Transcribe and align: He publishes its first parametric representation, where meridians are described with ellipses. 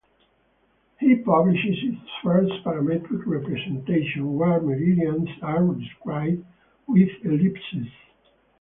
He 0.99 1.13
publishes 1.17 1.77
its 1.83 2.09
first 2.23 2.51
parametric 2.63 3.23
representation, 3.27 4.35
where 4.35 4.59
meridians 4.59 5.29
are 5.43 5.61
described 5.75 6.43
with 6.87 7.09
ellipses. 7.23 7.87